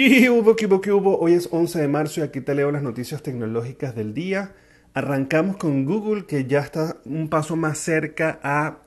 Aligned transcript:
¿Qué 0.00 0.30
hubo, 0.30 0.56
qué 0.56 0.64
hubo, 0.64 0.80
hubo? 0.96 1.18
Hoy 1.18 1.34
es 1.34 1.46
11 1.52 1.78
de 1.78 1.86
marzo 1.86 2.20
y 2.20 2.22
aquí 2.22 2.40
te 2.40 2.54
leo 2.54 2.72
las 2.72 2.82
noticias 2.82 3.22
tecnológicas 3.22 3.94
del 3.94 4.14
día. 4.14 4.54
Arrancamos 4.94 5.58
con 5.58 5.84
Google 5.84 6.24
que 6.24 6.46
ya 6.46 6.60
está 6.60 6.96
un 7.04 7.28
paso 7.28 7.54
más 7.54 7.76
cerca 7.76 8.40
a 8.42 8.78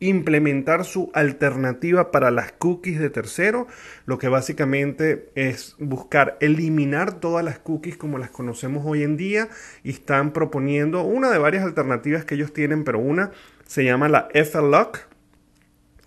implementar 0.00 0.84
su 0.84 1.10
alternativa 1.14 2.10
para 2.10 2.30
las 2.30 2.52
cookies 2.52 3.00
de 3.00 3.08
tercero, 3.08 3.68
lo 4.04 4.18
que 4.18 4.28
básicamente 4.28 5.30
es 5.34 5.76
buscar 5.78 6.36
eliminar 6.42 7.20
todas 7.20 7.42
las 7.42 7.58
cookies 7.58 7.96
como 7.96 8.18
las 8.18 8.28
conocemos 8.28 8.82
hoy 8.84 9.02
en 9.02 9.16
día 9.16 9.48
y 9.82 9.88
están 9.88 10.34
proponiendo 10.34 11.04
una 11.04 11.30
de 11.30 11.38
varias 11.38 11.64
alternativas 11.64 12.26
que 12.26 12.34
ellos 12.34 12.52
tienen, 12.52 12.84
pero 12.84 12.98
una 12.98 13.30
se 13.66 13.82
llama 13.82 14.10
la 14.10 14.28
FLOC, 14.34 15.08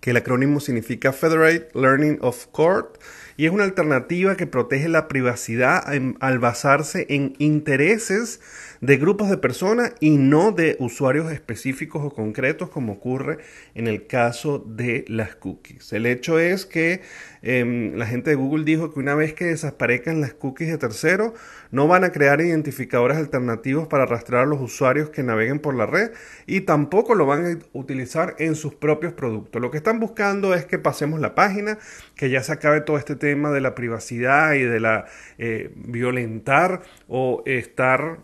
que 0.00 0.10
el 0.10 0.16
acrónimo 0.16 0.58
significa 0.58 1.12
Federate 1.12 1.68
Learning 1.72 2.18
of 2.20 2.46
Court 2.48 2.98
y 3.40 3.46
es 3.46 3.52
una 3.52 3.64
alternativa 3.64 4.36
que 4.36 4.46
protege 4.46 4.90
la 4.90 5.08
privacidad 5.08 5.82
al 6.20 6.38
basarse 6.40 7.06
en 7.08 7.32
intereses 7.38 8.38
de 8.82 8.98
grupos 8.98 9.30
de 9.30 9.38
personas 9.38 9.94
y 9.98 10.18
no 10.18 10.52
de 10.52 10.76
usuarios 10.78 11.32
específicos 11.32 12.02
o 12.04 12.10
concretos 12.10 12.68
como 12.68 12.92
ocurre 12.92 13.38
en 13.74 13.86
el 13.86 14.06
caso 14.06 14.58
de 14.58 15.06
las 15.08 15.36
cookies. 15.36 15.94
El 15.94 16.04
hecho 16.04 16.38
es 16.38 16.66
que 16.66 17.00
em, 17.40 17.94
la 17.94 18.06
gente 18.06 18.28
de 18.28 18.36
Google 18.36 18.64
dijo 18.64 18.92
que 18.92 19.00
una 19.00 19.14
vez 19.14 19.32
que 19.32 19.46
desaparezcan 19.46 20.20
las 20.20 20.34
cookies 20.34 20.68
de 20.68 20.76
terceros, 20.76 21.32
no 21.70 21.88
van 21.88 22.04
a 22.04 22.12
crear 22.12 22.42
identificadores 22.42 23.16
alternativos 23.16 23.88
para 23.88 24.04
rastrear 24.04 24.42
a 24.42 24.46
los 24.46 24.60
usuarios 24.60 25.08
que 25.08 25.22
naveguen 25.22 25.60
por 25.60 25.74
la 25.74 25.86
red 25.86 26.10
y 26.46 26.62
tampoco 26.62 27.14
lo 27.14 27.24
van 27.24 27.46
a 27.46 27.58
utilizar 27.72 28.34
en 28.38 28.54
sus 28.54 28.74
propios 28.74 29.14
productos. 29.14 29.62
Lo 29.62 29.70
que 29.70 29.78
están 29.78 29.98
buscando 29.98 30.54
es 30.54 30.66
que 30.66 30.78
pasemos 30.78 31.20
la 31.20 31.34
página, 31.34 31.78
que 32.16 32.28
ya 32.28 32.42
se 32.42 32.52
acabe 32.52 32.82
todo 32.82 32.98
este 32.98 33.14
tema 33.14 33.29
de 33.52 33.60
la 33.60 33.74
privacidad 33.74 34.54
y 34.54 34.62
de 34.62 34.80
la 34.80 35.06
eh, 35.38 35.70
violentar 35.74 36.82
o 37.08 37.42
estar 37.46 38.18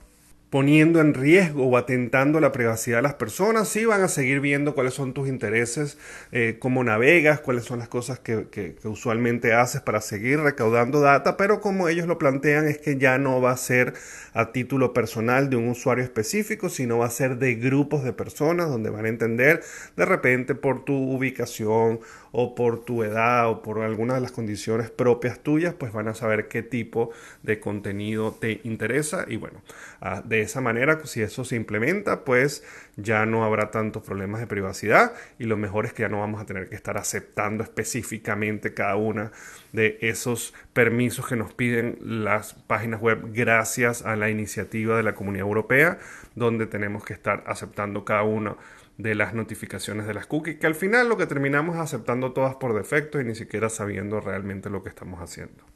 poniendo 0.57 1.03
en 1.03 1.12
riesgo 1.12 1.67
o 1.67 1.77
atentando 1.77 2.41
la 2.41 2.51
privacidad 2.51 2.97
de 2.97 3.03
las 3.03 3.12
personas, 3.12 3.69
sí 3.69 3.85
van 3.85 4.01
a 4.01 4.09
seguir 4.09 4.41
viendo 4.41 4.75
cuáles 4.75 4.95
son 4.95 5.12
tus 5.12 5.29
intereses, 5.29 5.99
eh, 6.33 6.57
cómo 6.59 6.83
navegas, 6.83 7.41
cuáles 7.41 7.65
son 7.65 7.79
las 7.79 7.89
cosas 7.89 8.21
que, 8.21 8.47
que, 8.51 8.75
usualmente 8.84 9.53
haces 9.53 9.83
para 9.83 10.01
seguir 10.01 10.41
recaudando 10.41 11.03
data, 11.03 11.37
pero 11.37 11.61
como 11.61 11.91
ellos 11.91 12.07
lo 12.07 12.17
plantean 12.17 12.67
es 12.67 12.79
que 12.79 12.97
ya 12.97 13.19
no 13.19 13.43
va 13.43 13.51
a 13.51 13.57
ser 13.59 13.93
a 14.33 14.53
título 14.53 14.95
personal 14.95 15.51
de 15.51 15.57
un 15.57 15.69
usuario 15.69 16.03
específico, 16.03 16.71
sino 16.71 16.97
va 16.97 17.07
a 17.07 17.11
ser 17.11 17.37
de 17.37 17.57
grupos 17.57 18.03
de 18.03 18.15
personas 18.15 18.71
donde 18.71 18.89
van 18.89 19.05
a 19.05 19.11
entender 19.11 19.62
de 19.95 20.07
repente 20.07 20.55
por 20.55 20.87
tu 20.87 20.95
ubicación 20.95 22.01
o 22.33 22.55
por 22.55 22.84
tu 22.84 23.03
edad 23.03 23.49
o 23.51 23.62
por 23.62 23.81
alguna 23.81 24.15
de 24.15 24.21
las 24.21 24.33
condiciones 24.33 24.91
propias 24.91 25.39
tuyas, 25.39 25.75
pues 25.75 25.93
van 25.93 26.09
a 26.09 26.15
saber 26.15 26.49
qué 26.49 26.62
tipo 26.62 27.11
de 27.43 27.61
contenido 27.61 28.33
te 28.33 28.61
interesa 28.65 29.25
y 29.27 29.37
bueno, 29.37 29.62
ah, 30.01 30.23
de 30.23 30.45
esa 30.47 30.61
manera, 30.61 30.98
si 31.05 31.22
eso 31.22 31.44
se 31.44 31.56
implementa, 31.56 32.25
pues 32.25 32.64
ya 32.97 33.27
no 33.27 33.44
habrá 33.44 33.70
tantos 33.70 34.02
problemas 34.02 34.41
de 34.41 34.47
privacidad 34.47 35.12
y 35.38 35.44
lo 35.44 35.56
mejor 35.56 35.86
es 35.86 35.92
que 35.92 36.03
ya 36.03 36.08
no 36.08 36.20
vamos 36.20 36.41
a 36.41 36.47
tener 36.47 36.69
que 36.69 36.75
estar 36.75 36.97
aceptando 36.97 37.62
específicamente 37.62 38.72
cada 38.75 38.97
una 38.97 39.33
de 39.72 39.98
esos 40.00 40.55
permisos 40.72 41.27
que 41.27 41.36
nos 41.36 41.53
piden 41.53 41.98
las 42.00 42.55
páginas 42.55 43.00
web 43.00 43.33
gracias 43.33 44.03
a 44.03 44.16
la 44.16 44.30
iniciativa 44.30 44.97
de 44.97 45.03
la 45.03 45.14
Comunidad 45.14 45.47
Europea, 45.47 45.98
donde 46.34 46.66
tenemos 46.66 47.05
que 47.05 47.12
estar 47.12 47.44
aceptando 47.47 48.05
cada 48.05 48.22
una 48.22 48.56
de 48.98 49.14
las 49.14 49.34
notificaciones 49.34 50.06
de 50.06 50.14
las 50.14 50.27
cookies, 50.27 50.56
que 50.58 50.66
al 50.66 50.75
final 50.75 51.08
lo 51.08 51.16
que 51.16 51.27
terminamos 51.27 51.77
aceptando 51.77 52.33
todas 52.33 52.56
por 52.56 52.75
defecto 52.75 53.20
y 53.20 53.25
ni 53.25 53.34
siquiera 53.34 53.69
sabiendo 53.69 54.20
realmente 54.20 54.70
lo 54.70 54.83
que 54.83 54.88
estamos 54.88 55.20
haciendo. 55.20 55.75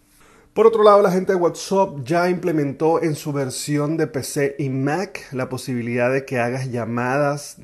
Por 0.52 0.66
otro 0.66 0.82
lado, 0.82 1.00
la 1.00 1.12
gente 1.12 1.32
de 1.32 1.38
WhatsApp 1.38 2.00
ya 2.02 2.28
implementó 2.28 3.00
en 3.00 3.14
su 3.14 3.32
versión 3.32 3.96
de 3.96 4.08
PC 4.08 4.56
y 4.58 4.68
Mac 4.68 5.28
la 5.30 5.48
posibilidad 5.48 6.12
de 6.12 6.24
que 6.24 6.40
hagas 6.40 6.72
llamadas 6.72 7.58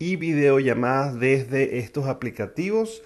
y 0.00 0.16
videollamadas 0.16 1.20
desde 1.20 1.78
estos 1.78 2.06
aplicativos. 2.06 3.02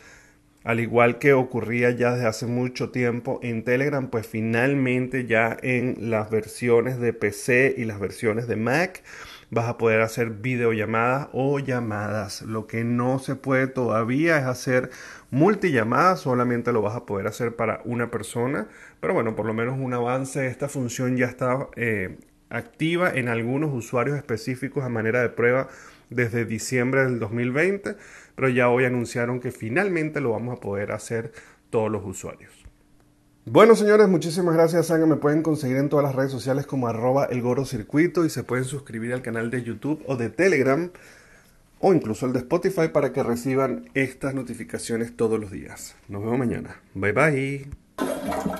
Al 0.69 0.81
igual 0.81 1.19
que 1.19 1.33
ocurría 1.33 1.93
ya 1.93 2.13
desde 2.13 2.27
hace 2.27 2.45
mucho 2.45 2.91
tiempo 2.91 3.41
en 3.43 3.65
Telegram, 3.65 4.11
pues 4.11 4.27
finalmente 4.27 5.25
ya 5.25 5.57
en 5.63 6.11
las 6.11 6.29
versiones 6.29 7.01
de 7.01 7.15
PC 7.15 7.75
y 7.79 7.87
las 7.87 7.99
versiones 7.99 8.47
de 8.49 8.57
Mac 8.57 9.03
vas 9.51 9.67
a 9.67 9.79
poder 9.79 10.03
hacer 10.03 10.29
videollamadas 10.29 11.29
o 11.33 11.59
llamadas. 11.59 12.43
Lo 12.43 12.67
que 12.67 12.85
no 12.85 13.19
se 13.19 13.35
puede 13.35 13.67
todavía 13.67 14.37
es 14.37 14.45
hacer 14.45 14.91
multillamadas, 15.31 16.21
solamente 16.21 16.71
lo 16.71 16.83
vas 16.83 16.97
a 16.97 17.07
poder 17.07 17.29
hacer 17.29 17.57
para 17.57 17.81
una 17.87 18.11
persona. 18.11 18.69
Pero 19.01 19.15
bueno, 19.15 19.35
por 19.35 19.47
lo 19.47 19.55
menos 19.55 19.79
un 19.79 19.95
avance 19.95 20.49
esta 20.49 20.69
función 20.69 21.17
ya 21.17 21.29
está 21.29 21.69
eh, 21.77 22.19
activa 22.51 23.11
en 23.11 23.29
algunos 23.29 23.73
usuarios 23.75 24.17
específicos 24.17 24.85
a 24.85 24.89
manera 24.89 25.23
de 25.23 25.29
prueba 25.29 25.69
desde 26.11 26.45
diciembre 26.45 27.05
del 27.05 27.19
2020, 27.19 27.97
pero 28.35 28.49
ya 28.49 28.69
hoy 28.69 28.85
anunciaron 28.85 29.41
que 29.41 29.53
finalmente 29.53 30.21
lo 30.21 30.31
vamos 30.31 30.57
a 30.57 30.61
poder 30.61 30.93
hacer 30.93 31.33
todos 31.71 31.91
los 31.91 32.05
usuarios. 32.05 32.53
Bueno, 33.45 33.75
señores, 33.75 34.09
muchísimas 34.09 34.55
gracias. 34.55 34.91
Me 34.91 35.17
pueden 35.17 35.43
conseguir 35.43 35.79
en 35.79 35.89
todas 35.89 36.05
las 36.05 36.15
redes 36.15 36.31
sociales 36.31 36.67
como 36.67 36.87
arroba 36.87 37.27
el 37.27 37.43
Circuito 37.65 38.27
y 38.27 38.31
se 38.31 38.43
pueden 38.43 38.65
suscribir 38.65 39.15
al 39.15 39.23
canal 39.23 39.51
de 39.51 39.63
YouTube 39.63 40.03
o 40.07 40.17
de 40.17 40.29
Telegram 40.29 40.91
o 41.81 41.95
incluso 41.95 42.27
el 42.27 42.33
de 42.33 42.41
Spotify 42.41 42.89
para 42.89 43.13
que 43.13 43.23
reciban 43.23 43.89
estas 43.95 44.35
notificaciones 44.35 45.17
todos 45.17 45.41
los 45.41 45.51
días. 45.51 45.97
Nos 46.09 46.23
vemos 46.23 46.39
mañana. 46.39 46.81
Bye 46.95 47.13
bye. 47.13 48.59